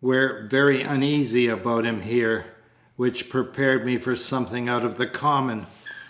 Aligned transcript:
We're 0.00 0.48
very 0.50 0.80
uneasy 0.80 1.46
about 1.46 1.84
him 1.84 2.00
here,' 2.00 2.46
which 2.96 3.28
prepared 3.28 3.84
me 3.84 3.98
for 3.98 4.16
something 4.16 4.66
out 4.66 4.82
of 4.82 4.96
the 4.96 5.06
common. 5.06 5.66